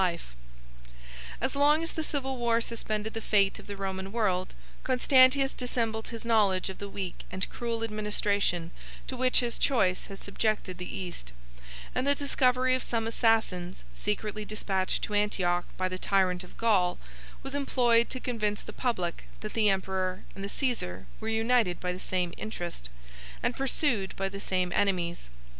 ]As 1.41 1.55
long 1.55 1.83
as 1.83 1.91
the 1.91 2.03
civil 2.03 2.35
war 2.39 2.59
suspended 2.59 3.13
the 3.13 3.21
fate 3.21 3.59
of 3.59 3.67
the 3.67 3.77
Roman 3.77 4.11
world, 4.11 4.55
Constantius 4.83 5.53
dissembled 5.53 6.07
his 6.07 6.25
knowledge 6.25 6.71
of 6.71 6.79
the 6.79 6.89
weak 6.89 7.23
and 7.31 7.47
cruel 7.49 7.83
administration 7.83 8.71
to 9.05 9.15
which 9.15 9.41
his 9.41 9.59
choice 9.59 10.07
had 10.07 10.17
subjected 10.19 10.79
the 10.79 10.89
East; 10.97 11.33
and 11.93 12.07
the 12.07 12.15
discovery 12.15 12.73
of 12.73 12.81
some 12.81 13.05
assassins, 13.05 13.83
secretly 13.93 14.43
despatched 14.43 15.03
to 15.03 15.13
Antioch 15.13 15.65
by 15.77 15.87
the 15.87 15.99
tyrant 15.99 16.43
of 16.43 16.57
Gaul, 16.57 16.97
was 17.43 17.53
employed 17.53 18.09
to 18.09 18.19
convince 18.19 18.63
the 18.63 18.73
public, 18.73 19.25
that 19.41 19.53
the 19.53 19.69
emperor 19.69 20.23
and 20.33 20.43
the 20.43 20.47
Cæsar 20.49 21.05
were 21.19 21.29
united 21.29 21.79
by 21.79 21.93
the 21.93 21.99
same 21.99 22.33
interest, 22.37 22.89
and 23.43 23.55
pursued 23.55 24.15
by 24.15 24.29
the 24.29 24.39
same 24.39 24.71
enemies. 24.73 25.29